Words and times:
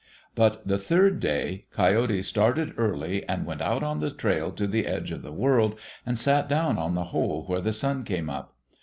But 0.33 0.67
the 0.67 0.79
third 0.79 1.19
day, 1.19 1.67
Coyote 1.71 2.23
started 2.23 2.73
early 2.75 3.23
and 3.29 3.45
went 3.45 3.61
out 3.61 3.83
on 3.83 3.99
the 3.99 4.09
trail 4.09 4.49
to 4.53 4.65
the 4.65 4.87
edge 4.87 5.11
of 5.11 5.21
the 5.21 5.31
world 5.31 5.79
and 6.07 6.17
sat 6.17 6.49
down 6.49 6.79
on 6.79 6.95
the 6.95 7.03
hole 7.13 7.43
where 7.45 7.61
the 7.61 7.71
sun 7.71 8.03
came 8.03 8.27
up. 8.27 8.55